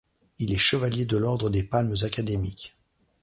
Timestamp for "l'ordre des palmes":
1.15-1.93